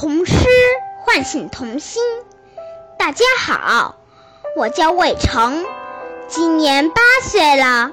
[0.00, 0.48] 童诗
[1.02, 2.02] 唤醒童心。
[2.96, 3.96] 大家好，
[4.56, 5.66] 我叫魏成，
[6.26, 7.92] 今年八岁了。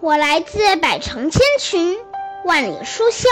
[0.00, 1.96] 我来自百城千群，
[2.44, 3.30] 万里书香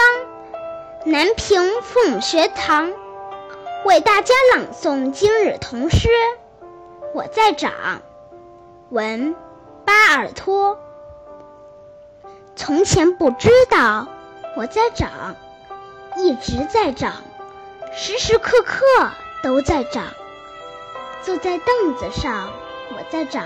[1.03, 2.93] 南平父母学堂，
[3.83, 6.07] 为大家朗诵今日童诗。
[7.13, 7.73] 我在长，
[8.91, 9.35] 文
[9.83, 10.79] 巴尔托。
[12.55, 14.07] 从前不知道
[14.55, 15.35] 我在长，
[16.15, 17.11] 一直在长，
[17.95, 19.11] 时时刻刻
[19.43, 20.05] 都在长。
[21.21, 22.49] 坐在凳子上，
[22.89, 23.43] 我在长；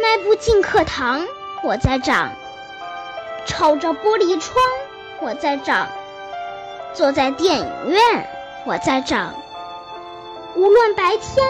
[0.00, 1.26] 迈步进课堂，
[1.62, 2.28] 我在长；
[3.46, 4.56] 瞅着玻璃窗，
[5.20, 5.86] 我在长；
[6.92, 8.28] 坐在电影院，
[8.66, 9.34] 我在长。
[10.54, 11.44] 无论白天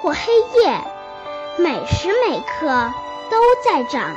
[0.00, 0.80] 或黑夜，
[1.58, 2.92] 每时每刻
[3.30, 4.14] 都在长。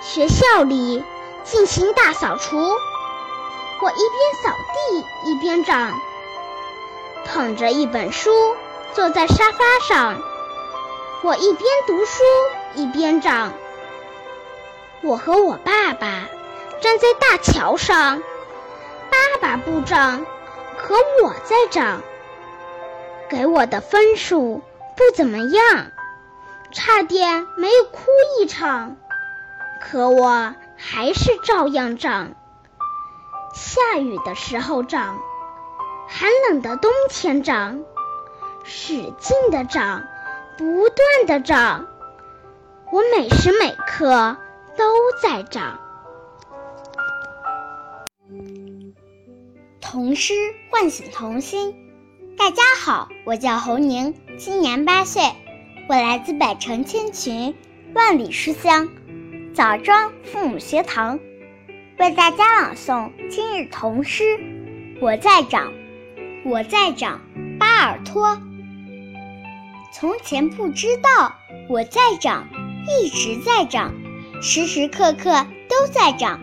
[0.00, 1.04] 学校里
[1.44, 2.56] 进行大扫除，
[3.82, 5.98] 我一边扫地一边长，
[7.24, 8.30] 捧着一本书
[8.92, 10.20] 坐在沙发上，
[11.22, 12.22] 我一边读书
[12.74, 13.54] 一边长。
[15.02, 16.28] 我和我爸爸
[16.82, 18.22] 站在大桥上，
[19.10, 20.26] 爸爸不长，
[20.76, 22.02] 可我在长。
[23.30, 24.60] 给我的分数
[24.96, 25.86] 不怎么样，
[26.70, 28.02] 差点没哭
[28.38, 28.96] 一场。
[29.80, 32.32] 可我还是照样长。
[33.52, 35.18] 下雨的时候长，
[36.08, 37.82] 寒冷的冬天长，
[38.62, 40.04] 使劲的长，
[40.56, 41.86] 不断的长。
[42.92, 44.36] 我每时每刻
[44.76, 44.84] 都
[45.20, 45.80] 在长。
[49.80, 50.34] 童诗
[50.70, 51.74] 唤醒童心。
[52.38, 55.22] 大家好，我叫侯宁，今年八岁，
[55.88, 57.56] 我来自百城千群，
[57.94, 58.88] 万里书香。
[59.52, 61.18] 枣庄父母学堂
[62.00, 64.24] 为大家朗诵今日童诗。
[65.02, 65.70] 我在长，
[66.46, 67.20] 我在长。
[67.58, 68.40] 巴尔托。
[69.92, 71.34] 从前不知道
[71.68, 72.48] 我在长，
[72.88, 73.92] 一直在长，
[74.40, 76.40] 时时刻刻都在长。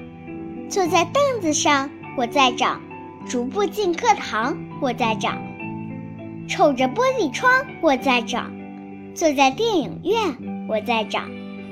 [0.69, 2.79] 坐在凳子上，我在长；
[3.27, 5.39] 逐步进课堂，我在长；
[6.47, 8.51] 瞅着玻璃窗，我在长；
[9.15, 11.31] 坐在电影院，我在长。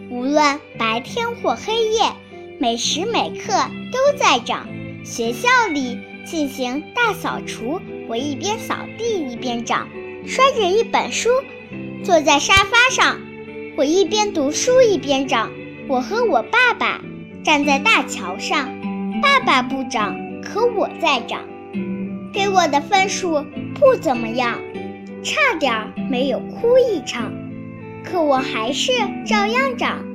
[0.09, 2.12] 无论白天或黑夜，
[2.58, 3.54] 每时每刻
[3.92, 4.68] 都在长。
[5.04, 9.90] 学校里进行大扫除，我一边扫地一边长。
[10.26, 11.30] 摔着一本书，
[12.04, 13.20] 坐在沙发上，
[13.76, 15.52] 我一边读书一边长。
[15.88, 17.02] 我和我爸爸
[17.44, 18.70] 站在大桥上，
[19.22, 21.42] 爸爸不长，可我在长。
[22.34, 23.46] 给我的分数
[23.76, 24.60] 不怎么样，
[25.24, 27.34] 差点没有哭一场。
[28.04, 28.92] 可我还是
[29.26, 30.06] 照样长，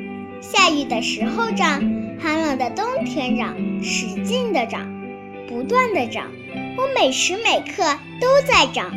[0.41, 4.87] 下雨的时候长，寒冷的冬天长，使劲的长，
[5.49, 6.31] 不断的长，
[6.77, 7.83] 我每时每刻
[8.21, 8.93] 都在长。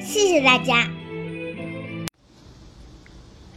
[0.00, 0.88] 谢谢大家。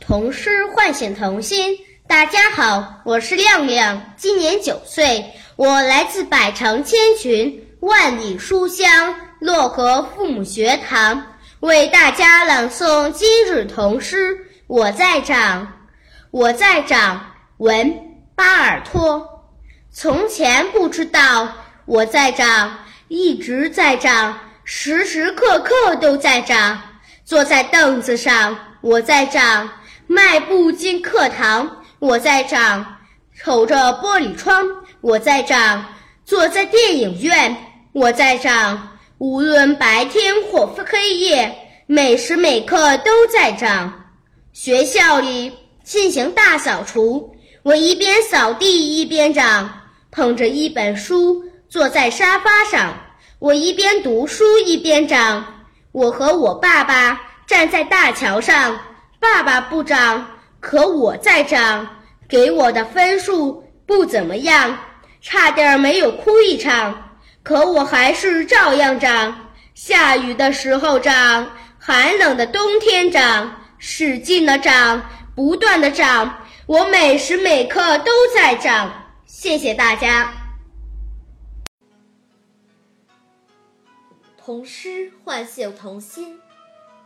[0.01, 5.23] 童诗唤醒童心，大家好，我是亮亮，今年九岁，
[5.55, 14.47] 我来自百城千群，万里书香漯河父母学堂，为大家朗诵今日童诗。
[14.67, 15.85] 我在长，
[16.31, 17.27] 我在长。
[17.57, 18.10] 文
[18.41, 19.45] 巴尔托。
[19.91, 21.47] 从前不知道
[21.85, 22.75] 我在长，
[23.07, 26.81] 一直在长，时时刻刻都在长。
[27.23, 29.69] 坐在凳子上，我在长；
[30.07, 32.83] 迈步进课堂，我在长；
[33.37, 34.65] 瞅着玻璃窗，
[35.01, 35.79] 我在长；
[36.25, 37.55] 坐在电影院，
[37.93, 38.97] 我在长。
[39.19, 44.05] 无论白天或黑夜，每时每刻都在长。
[44.51, 52.97] 学校里进行大扫除，我一边扫地一边长，捧着一本书坐在沙发上，
[53.37, 55.45] 我一边读书一边长。
[55.91, 58.79] 我和我爸爸站在大桥上，
[59.19, 60.25] 爸爸不长，
[60.59, 61.87] 可我在长。
[62.27, 64.75] 给我的分数不怎么样，
[65.21, 67.11] 差点没有哭一场，
[67.43, 69.49] 可我还是照样长。
[69.75, 73.57] 下雨的时候长，寒冷的冬天长。
[73.77, 76.40] 使劲的长，不断的长，
[76.71, 79.11] 我每时每刻都在长。
[79.25, 80.33] 谢谢大家。
[84.37, 86.39] 童诗唤醒童心。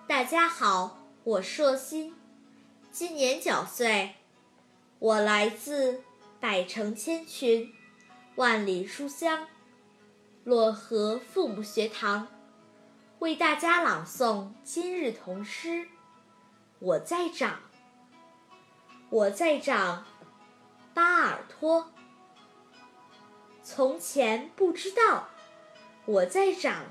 [0.05, 2.13] 大家好，我硕心，
[2.91, 4.13] 今年九岁，
[4.99, 6.03] 我来自
[6.39, 7.73] 百城千群，
[8.35, 9.47] 万里书香
[10.45, 12.27] 漯河父母学堂，
[13.17, 15.87] 为大家朗诵今日童诗。
[16.77, 17.61] 我在长，
[19.11, 20.03] 我在长，
[20.93, 21.91] 巴尔托。
[23.61, 25.29] 从前不知道
[26.05, 26.85] 我在长，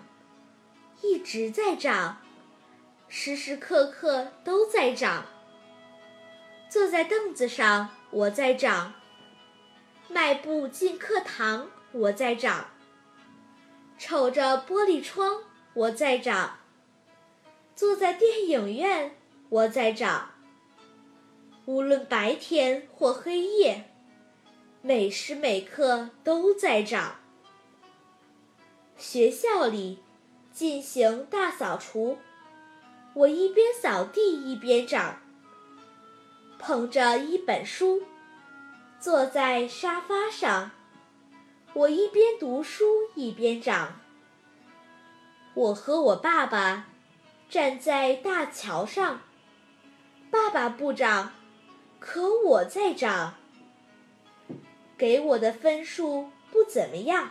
[1.02, 2.18] 一直在长，
[3.08, 5.26] 时时刻刻都在长。
[6.70, 8.92] 坐在凳子上，我在长；
[10.08, 12.66] 迈步进课堂，我在长；
[13.98, 15.42] 瞅着玻璃窗，
[15.74, 16.58] 我在长；
[17.74, 19.16] 坐在电影院，
[19.48, 20.33] 我在长。
[21.66, 23.90] 无论白天或黑夜，
[24.82, 27.16] 每时每刻都在长。
[28.98, 30.00] 学校里
[30.52, 32.18] 进行大扫除，
[33.14, 35.20] 我一边扫地一边长。
[36.58, 38.02] 捧着一本书，
[39.00, 40.70] 坐在沙发上，
[41.72, 42.84] 我一边读书
[43.14, 44.00] 一边长。
[45.54, 46.88] 我和我爸爸
[47.48, 49.20] 站在大桥上，
[50.30, 51.32] 爸爸不长，
[52.06, 53.32] 可我在长。
[54.98, 57.30] 给我的分数不怎么样，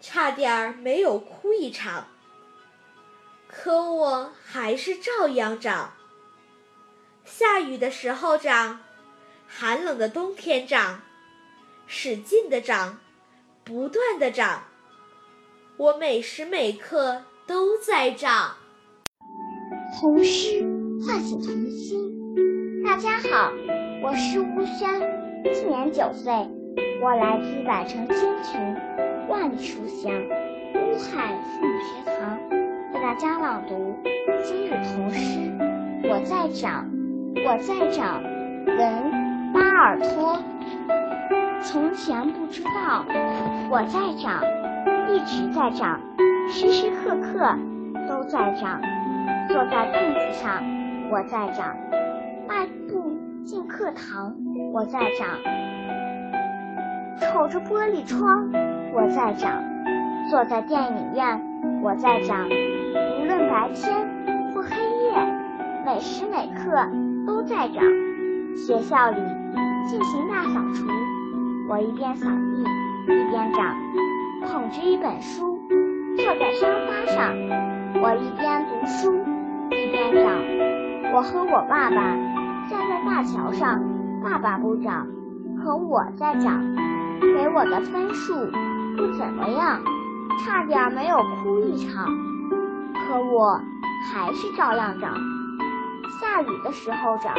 [0.00, 2.06] 差点儿没有哭一场，
[3.48, 5.92] 可我还是照样长。
[7.24, 8.78] 下雨的时候长，
[9.48, 11.02] 寒冷的冬天长，
[11.88, 13.00] 使劲的长，
[13.64, 14.62] 不断的长。
[15.76, 18.56] 我每时每刻都在长。
[19.98, 20.62] 童诗
[21.04, 22.13] 唤醒童心。
[22.94, 23.50] 大家好，
[24.04, 24.88] 我是吴轩，
[25.52, 26.32] 今年九岁，
[27.02, 28.60] 我来自百城千群，
[29.28, 32.38] 万里书香乌海父母学堂，
[32.92, 33.96] 为大家朗读
[34.44, 35.50] 今日童诗。
[36.04, 36.88] 我在长。
[37.34, 38.22] 我在长，
[38.64, 40.38] 文巴尔托。
[41.62, 43.04] 从前不知道，
[43.72, 44.40] 我在长，
[45.12, 46.00] 一直在长，
[46.48, 47.58] 时时刻刻
[48.08, 48.80] 都在长。
[49.48, 50.62] 坐在凳子上，
[51.10, 51.74] 我在长；
[52.46, 52.83] 迈步
[53.44, 54.34] 进课堂，
[54.72, 55.28] 我在长；
[57.20, 58.50] 瞅着玻璃窗，
[58.94, 59.62] 我在长；
[60.30, 61.38] 坐在电影院，
[61.82, 62.48] 我在长。
[62.48, 63.94] 无论白天
[64.54, 65.14] 或黑夜，
[65.84, 66.88] 每时每刻。
[67.26, 67.82] 都在长。
[68.54, 69.16] 学校里
[69.88, 70.86] 进行大扫除，
[71.70, 72.62] 我一边扫地
[73.04, 73.74] 一边长。
[74.46, 75.58] 捧着一本书，
[76.16, 77.34] 坐在沙发上，
[78.02, 79.14] 我一边读书
[79.70, 80.34] 一边长。
[81.14, 82.14] 我和我爸爸
[82.68, 83.80] 站在大桥上，
[84.22, 85.06] 爸爸不长，
[85.62, 86.62] 可我在长。
[87.20, 88.34] 给我的分数
[88.96, 89.80] 不怎么样，
[90.44, 92.06] 差点没有哭一场，
[92.92, 93.60] 可我
[94.12, 95.14] 还是照样长。
[96.20, 97.34] 下雨的时候长，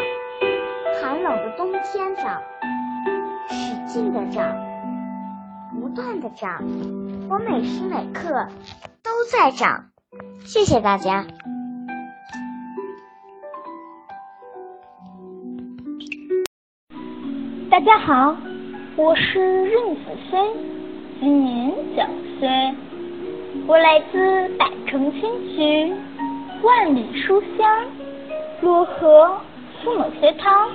[1.01, 2.41] 寒冷的冬天长，
[3.49, 4.43] 使劲的长，
[5.79, 6.63] 不断的长，
[7.29, 8.47] 我每时每刻
[9.03, 9.85] 都在长。
[10.45, 11.25] 谢谢大家。
[17.85, 18.35] 大家好，
[18.95, 20.41] 我是任子轩，
[21.19, 22.01] 今年九
[22.39, 22.49] 岁，
[23.67, 25.21] 我来自百城千
[25.55, 25.95] 群，
[26.63, 27.85] 万里书香。
[28.63, 29.37] 漯河
[29.83, 30.71] 父母学堂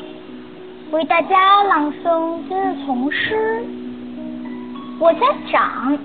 [0.93, 3.65] 为大家朗诵今日童诗。
[5.01, 5.21] 我在
[5.51, 5.99] 长，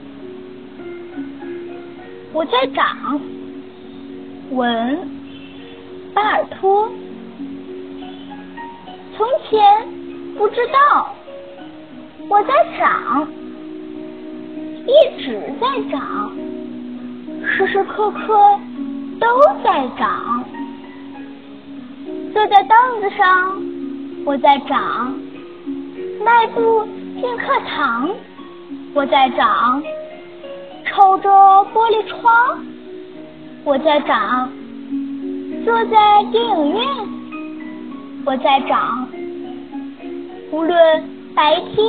[2.34, 3.22] 我在长。
[4.50, 5.08] 文
[6.16, 6.90] 巴尔托。
[9.16, 9.64] 从前
[10.38, 11.16] 不知道，
[12.28, 13.28] 我在长，
[14.86, 16.32] 一直在长，
[17.46, 18.60] 时时刻刻
[19.20, 19.28] 都
[19.64, 20.44] 在长。
[22.34, 23.62] 坐在凳子上，
[24.26, 25.14] 我在长；
[26.24, 26.86] 迈步
[27.20, 28.10] 进课堂，
[28.94, 29.82] 我在长；
[30.86, 31.30] 瞅着
[31.74, 32.66] 玻璃窗，
[33.64, 34.50] 我在长；
[35.64, 36.86] 坐在电影院，
[38.26, 39.05] 我在长。
[40.52, 41.04] 无论
[41.36, 41.86] 白天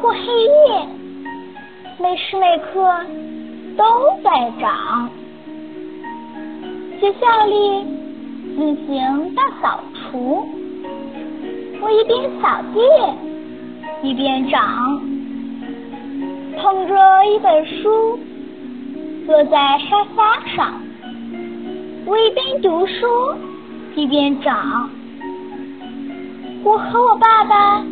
[0.00, 0.86] 或黑夜，
[1.98, 3.00] 每时每刻
[3.76, 3.84] 都
[4.22, 5.10] 在长。
[7.00, 8.00] 学校里。
[8.56, 10.46] 进行大扫除，
[11.80, 12.80] 我一边扫地
[14.06, 15.00] 一边长，
[16.58, 18.18] 捧着一本书
[19.24, 20.82] 坐在沙发上，
[22.04, 23.34] 我一边读书
[23.94, 24.90] 一边长。
[26.62, 27.82] 我和我爸爸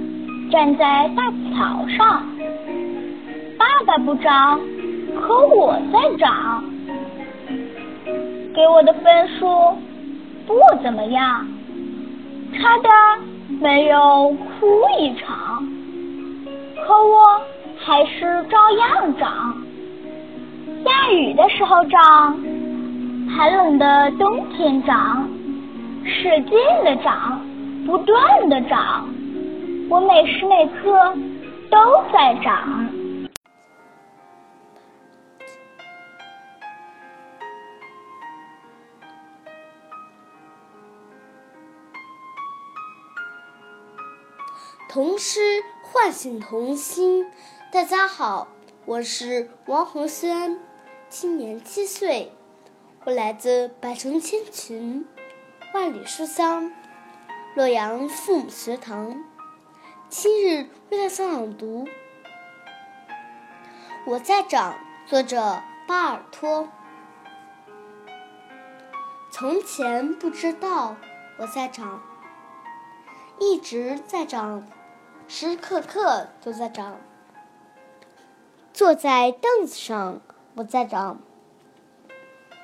[0.50, 1.22] 站在大
[1.54, 2.22] 桥上，
[3.58, 4.60] 爸爸不长，
[5.20, 6.62] 可我在长，
[8.54, 9.46] 给我的分数。
[10.46, 11.46] 不怎么样，
[12.54, 12.90] 差点
[13.60, 15.62] 没有哭一场，
[16.86, 17.42] 可我
[17.76, 19.54] 还是照样长。
[20.82, 22.34] 下雨的时候长，
[23.36, 25.28] 寒冷的冬天长，
[26.02, 27.37] 使劲的长，
[27.88, 29.08] 不断的长
[29.88, 31.16] 我每时每刻
[31.70, 31.78] 都
[32.12, 32.86] 在长。
[44.86, 45.40] 童诗
[45.80, 47.24] 唤醒童心
[47.72, 48.48] 大家好
[48.84, 50.58] 我是王洪轩
[51.08, 52.32] 今年七岁
[53.04, 55.06] 我来自百城千群
[55.72, 56.70] 万里书香
[57.58, 59.24] 洛阳父母学堂。
[60.08, 61.86] 今日为大家朗读
[64.06, 64.74] 《我在长》，
[65.10, 66.68] 作者巴尔托。
[69.32, 70.94] 从前不知道
[71.38, 72.00] 我在长，
[73.40, 74.64] 一直在长，
[75.26, 76.96] 时时刻刻都在长。
[78.72, 80.20] 坐在凳子上，
[80.54, 81.16] 我在长；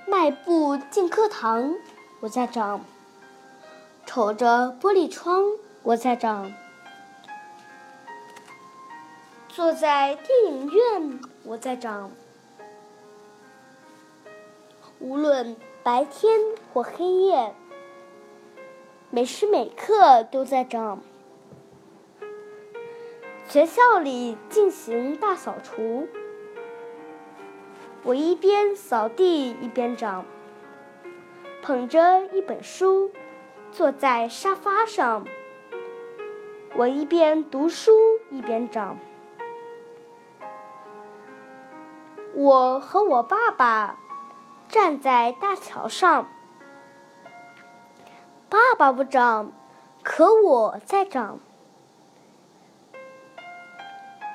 [0.06, 1.74] 迈步进课堂，
[2.20, 2.78] 我在长；
[4.06, 5.42] 瞅着玻璃窗，
[5.82, 6.52] 我在长；
[9.48, 12.12] 坐在电影院，我在长。
[15.00, 16.38] 无论白天
[16.72, 17.54] 或黑夜，
[19.10, 21.00] 每时每刻都在长。
[23.48, 26.06] 学校里进行大扫除，
[28.04, 30.24] 我一边扫地一边长，
[31.62, 33.10] 捧着一本书，
[33.74, 35.26] 坐在沙发上。
[36.76, 37.92] 我一边读书
[38.30, 38.96] 一边长。
[42.34, 43.98] 我和我爸爸
[44.68, 46.28] 站在大桥上，
[48.48, 49.50] 爸爸不长，
[50.04, 51.40] 可我在长。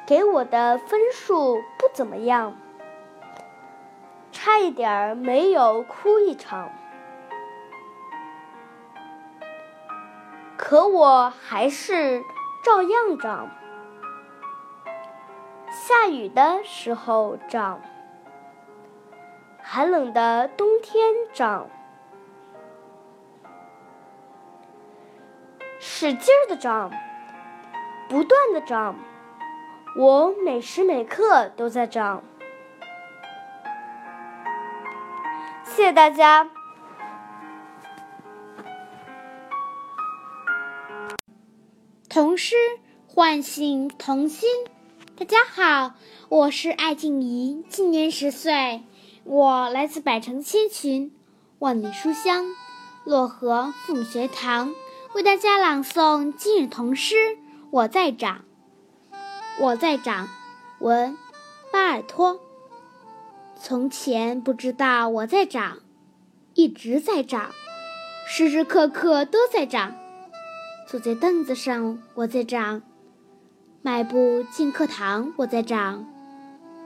[0.06, 2.56] 给我的分数不怎么样，
[4.34, 6.72] 差一点儿没有哭一场，
[10.70, 12.24] 可我还是
[12.64, 13.50] 照样长。
[15.72, 17.82] 下雨的时候长，
[19.64, 21.68] 寒冷的冬天长，
[25.80, 26.92] 使劲儿的长，
[28.08, 28.96] 不断的长。
[29.98, 32.22] 我每时每刻都在长，
[35.64, 36.48] 谢谢大家。
[42.20, 42.58] 童诗
[43.08, 44.50] 唤醒童心。
[45.18, 45.96] 大家好，
[46.28, 48.84] 我是艾静怡，今年十岁，
[49.24, 51.14] 我来自百城千群，
[51.60, 52.44] 万里书香，
[53.06, 54.76] 漯河父母学堂，
[55.16, 57.16] 为大家朗诵今日童诗。
[57.72, 58.44] 我在长。
[59.62, 60.28] 我在长，
[60.80, 61.18] 文
[61.72, 62.42] 巴尔托。
[63.56, 65.78] 从前不知道我在长，
[66.54, 67.52] 一直在长，
[68.28, 69.96] 时时刻刻都在长。
[70.90, 72.82] 坐在凳子上，我在长；
[73.84, 76.04] 迈步进课堂，我在长；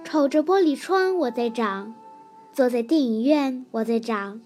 [0.04, 1.94] 瞅着玻璃窗，我在长；
[2.52, 4.42] 坐在电影院，我在长。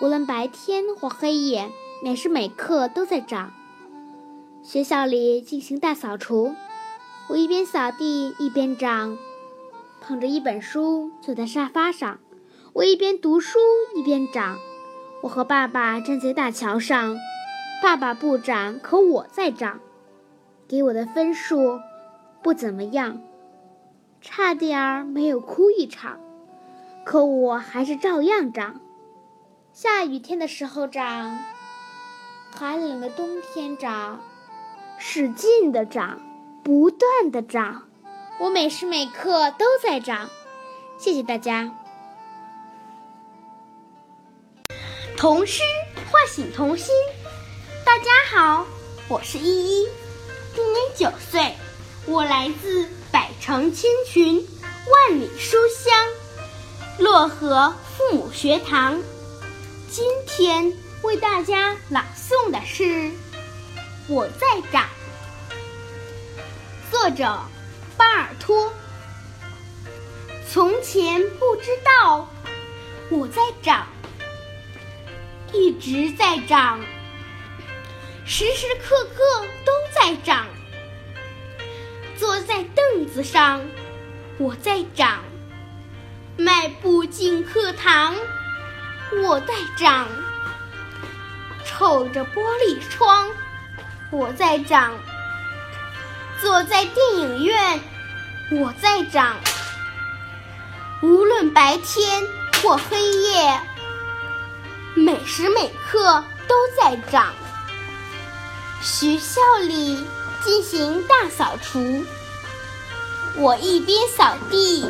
[0.00, 1.70] 无论白天或黑夜，
[2.02, 3.52] 每时每刻都在长。
[4.62, 6.54] 学校里进行大扫除。
[7.28, 9.18] 我一边扫地一边长，
[10.00, 12.18] 捧着一本书坐在沙发上。
[12.72, 13.58] 我一边读书
[13.94, 14.56] 一边长。
[15.22, 17.18] 我和爸爸站在大桥上，
[17.82, 19.80] 爸爸不长，可我在长。
[20.66, 21.80] 给我的分数
[22.42, 23.22] 不怎么样，
[24.20, 26.20] 差点儿没有哭一场，
[27.04, 28.80] 可我还是照样长。
[29.72, 31.38] 下雨天的时候长，
[32.50, 34.20] 寒冷的冬天长，
[34.98, 36.20] 使劲的长。
[36.64, 37.84] 不断的长，
[38.38, 40.28] 我每时每刻都在长。
[40.98, 41.72] 谢谢大家。
[45.16, 45.62] 童诗
[46.12, 46.94] 唤醒童心。
[47.98, 48.64] 大家好，
[49.08, 49.88] 我是依依，
[50.54, 51.56] 今年九岁，
[52.06, 54.46] 我来自百城千群，
[55.08, 55.92] 万里书香，
[57.00, 59.02] 漯河父母学堂。
[59.90, 62.84] 今天为大家朗诵的是
[64.06, 64.84] 《我在长》。
[66.92, 67.36] 作者
[67.96, 68.72] 巴尔托。
[70.48, 72.28] 从前不知道
[73.10, 73.88] 我在长，
[75.52, 76.80] 一直在长，
[78.30, 80.46] 时时刻刻都在长。
[82.18, 83.64] 坐在凳子上，
[84.36, 85.20] 我在长；
[86.36, 88.14] 迈步进课堂，
[89.24, 90.06] 我在长；
[91.64, 93.30] 瞅着玻璃窗，
[94.12, 94.92] 我在长。
[96.38, 97.80] 坐在电影院，
[98.50, 99.36] 我在长。
[101.00, 102.22] 无论白天
[102.62, 103.58] 或黑夜，
[104.94, 107.32] 每时每刻都在长。
[108.80, 110.04] 学校里
[110.44, 112.04] 进行大扫除，
[113.36, 114.88] 我一边扫地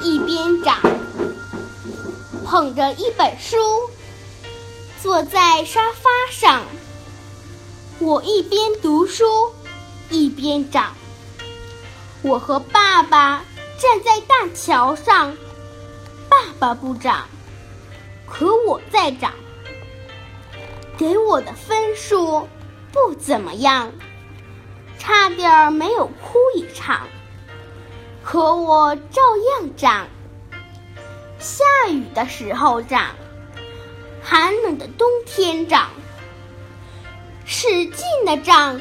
[0.00, 0.80] 一边长。
[2.44, 3.56] 捧着一本书，
[5.02, 6.64] 坐在沙发上，
[7.98, 9.24] 我一边读书。
[10.08, 10.94] 一边长。
[12.22, 13.44] 我和爸爸
[13.78, 15.36] 站在大桥上，
[16.28, 17.26] 爸爸不长，
[18.26, 19.32] 可我在长。
[20.96, 22.48] 给我的分数
[22.96, 23.92] 不怎么样，
[24.98, 27.06] 差点没有哭一场，
[28.24, 30.08] 可我照样长。
[31.38, 33.14] 下雨的时候长，
[34.22, 35.90] 寒冷的冬天长，
[37.44, 38.80] 使劲的长，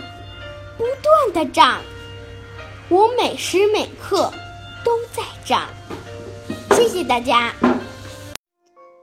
[0.78, 0.86] 不
[1.34, 1.82] 断的长，
[2.88, 4.32] 我每时每刻
[4.86, 5.68] 都在长。
[6.72, 7.54] 谢谢大家。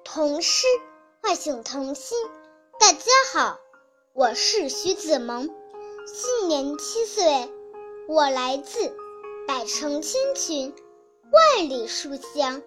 [0.05, 0.67] 童诗
[1.23, 2.17] 唤醒童心。
[2.81, 3.05] 大家
[3.35, 3.59] 好，
[4.15, 5.49] 我是徐子萌，
[6.05, 7.51] 今年七岁，
[8.07, 8.95] 我来自
[9.49, 10.75] 百城千群，
[11.33, 12.61] 万里书香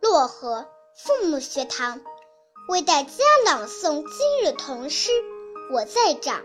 [0.00, 2.00] 漯河父母学堂，
[2.68, 5.10] 为大家朗诵今日童诗。
[5.72, 6.42] 我在长，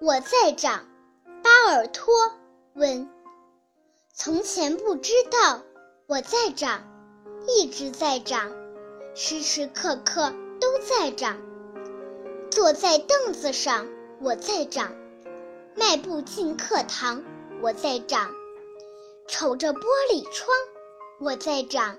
[0.00, 0.88] 我在长，
[1.42, 2.14] 巴尔托
[2.72, 3.10] 问。
[4.14, 5.60] 从前不知道
[6.06, 6.82] 我在长，
[7.46, 8.50] 一直在长，
[9.14, 10.32] 时时刻刻。
[10.60, 11.36] 都在长，
[12.54, 13.88] 坐在凳子上，
[14.20, 14.92] 我在长；
[15.74, 17.24] 迈步进课堂，
[17.60, 18.28] 我在长；
[19.26, 20.56] 瞅着玻璃窗，
[21.18, 21.96] 我在长；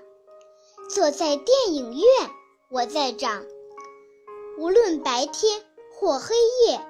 [0.88, 2.30] 坐在电影院，
[2.70, 3.44] 我在长。
[4.56, 6.34] 无论白天或黑
[6.66, 6.80] 夜，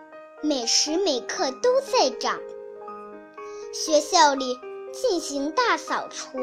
[0.44, 2.38] 每时每刻都在长。
[3.72, 4.56] 学校里
[4.92, 6.38] 进行大扫除，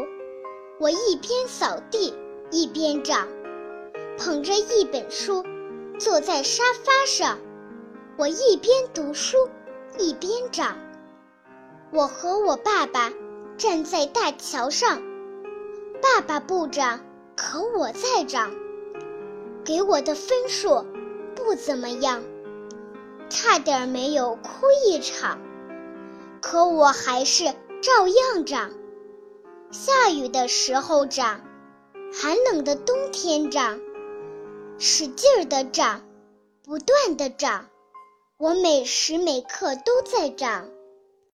[0.77, 2.13] 我一边扫地
[2.51, 3.29] 一边长。
[4.17, 5.43] 捧着一本书，
[5.99, 7.37] 坐在沙发上，
[8.17, 9.37] 我一边读书
[9.97, 10.77] 一边长。
[11.91, 13.13] 我和我爸爸
[13.57, 15.01] 站在大桥上，
[16.01, 17.01] 爸爸不长，
[17.35, 18.51] 可我在长。
[19.63, 20.85] 给我的分数
[21.35, 22.23] 不怎么样，
[23.29, 25.39] 差点没有哭一场，
[26.41, 27.45] 可我还是
[27.81, 28.71] 照样长。
[29.71, 31.41] 下雨的时候长，
[32.11, 33.79] 寒冷的冬天长。
[34.79, 36.03] 使劲儿的长，
[36.63, 37.69] 不断的长，
[38.37, 40.69] 我每时每刻都在长。